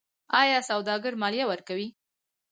آیا 0.41 0.59
سوداګر 0.69 1.13
مالیه 1.21 1.45
ورکوي؟ 1.47 1.87